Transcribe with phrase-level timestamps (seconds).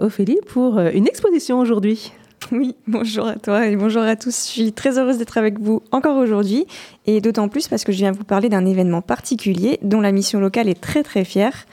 [0.00, 2.12] Ophélie pour euh, une exposition aujourd'hui.
[2.50, 4.46] Oui, bonjour à toi et bonjour à tous.
[4.46, 6.66] Je suis très heureuse d'être avec vous encore aujourd'hui
[7.06, 10.40] et d'autant plus parce que je viens vous parler d'un événement particulier dont la mission
[10.40, 11.66] locale est très très fière.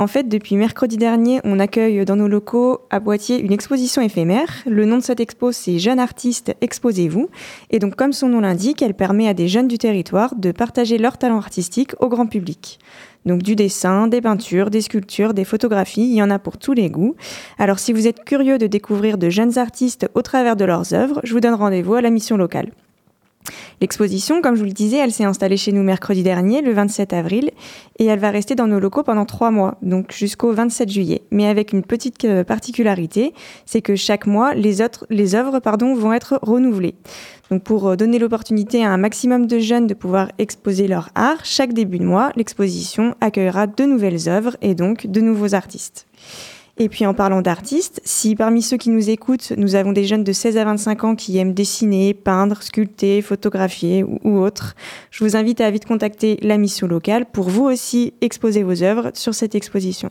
[0.00, 4.48] En fait, depuis mercredi dernier, on accueille dans nos locaux à Poitiers une exposition éphémère.
[4.64, 7.28] Le nom de cette expo, c'est Jeunes artistes, exposez-vous.
[7.70, 10.98] Et donc, comme son nom l'indique, elle permet à des jeunes du territoire de partager
[10.98, 12.78] leur talent artistique au grand public.
[13.26, 16.74] Donc du dessin, des peintures, des sculptures, des photographies, il y en a pour tous
[16.74, 17.16] les goûts.
[17.58, 21.20] Alors si vous êtes curieux de découvrir de jeunes artistes au travers de leurs œuvres,
[21.24, 22.70] je vous donne rendez-vous à la mission locale.
[23.80, 27.12] L'exposition, comme je vous le disais, elle s'est installée chez nous mercredi dernier, le 27
[27.12, 27.50] avril,
[27.98, 31.22] et elle va rester dans nos locaux pendant trois mois, donc jusqu'au 27 juillet.
[31.30, 33.32] Mais avec une petite euh, particularité,
[33.66, 35.60] c'est que chaque mois, les, œuvres
[35.94, 36.94] vont être renouvelées.
[37.50, 41.44] Donc pour euh, donner l'opportunité à un maximum de jeunes de pouvoir exposer leur art,
[41.44, 46.06] chaque début de mois, l'exposition accueillera de nouvelles œuvres et donc de nouveaux artistes.
[46.80, 50.22] Et puis en parlant d'artistes, si parmi ceux qui nous écoutent, nous avons des jeunes
[50.22, 54.76] de 16 à 25 ans qui aiment dessiner, peindre, sculpter, photographier ou, ou autre,
[55.10, 59.10] je vous invite à vite contacter la mission locale pour vous aussi exposer vos œuvres
[59.14, 60.10] sur cette exposition.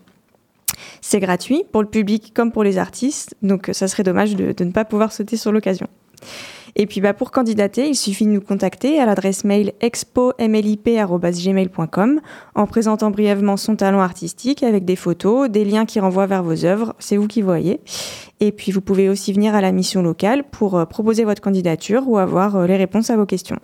[1.02, 4.64] C'est gratuit pour le public comme pour les artistes, donc ça serait dommage de, de
[4.66, 5.88] ne pas pouvoir sauter sur l'occasion.
[6.80, 12.22] Et puis bah, pour candidater, il suffit de nous contacter à l'adresse mail expomlip.gmail.com
[12.54, 16.66] en présentant brièvement son talent artistique avec des photos, des liens qui renvoient vers vos
[16.66, 17.80] œuvres, c'est vous qui voyez.
[18.40, 22.08] Et puis vous pouvez aussi venir à la mission locale pour euh, proposer votre candidature
[22.08, 23.58] ou avoir euh, les réponses à vos questions.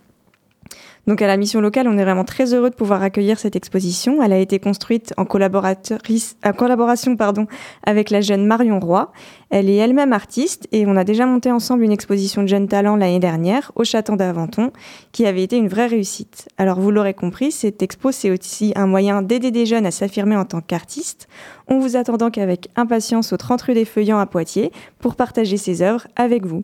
[1.06, 4.24] Donc à la mission locale, on est vraiment très heureux de pouvoir accueillir cette exposition.
[4.24, 7.48] Elle a été construite en, collaboration pardon,
[7.86, 9.12] avec la jeune Marion Roy.
[9.50, 12.96] Elle est elle-même artiste et on a déjà monté ensemble une exposition de jeunes talents
[12.96, 14.72] l'année dernière au Château d'Aventon
[15.12, 16.48] qui avait été une vraie réussite.
[16.58, 20.38] Alors vous l'aurez compris, cette expo c'est aussi un moyen d'aider des jeunes à s'affirmer
[20.38, 21.28] en tant qu'artistes.
[21.68, 25.58] On vous attend donc avec impatience au 30 rue des Feuillants à Poitiers pour partager
[25.58, 26.64] ses œuvres avec vous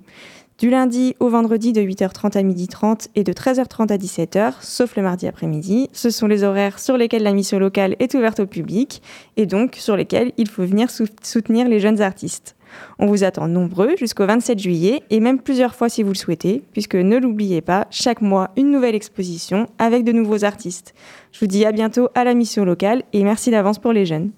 [0.60, 5.04] du lundi au vendredi de 8h30 à 12h30 et de 13h30 à 17h, sauf le
[5.04, 5.90] mardi après-midi.
[5.94, 9.02] Ce sont les horaires sur lesquels la mission locale est ouverte au public
[9.38, 10.90] et donc sur lesquels il faut venir
[11.24, 12.58] soutenir les jeunes artistes.
[13.00, 16.62] On vous attend nombreux jusqu'au 27 juillet et même plusieurs fois si vous le souhaitez,
[16.74, 20.94] puisque ne l'oubliez pas, chaque mois une nouvelle exposition avec de nouveaux artistes.
[21.32, 24.32] Je vous dis à bientôt à la mission locale et merci d'avance pour les jeunes.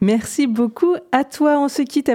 [0.00, 1.58] Merci beaucoup à toi.
[1.58, 2.10] On se quitte